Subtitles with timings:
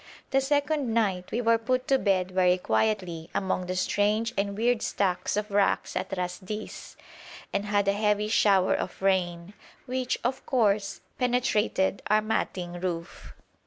[0.31, 4.81] The second night we were put to bed very quietly among the strange and weird
[4.81, 6.95] stacks of rocks at Ras Dis,
[7.53, 9.53] and had a heavy shower of rain,
[9.85, 13.33] which, of course, penetrated our matting roof.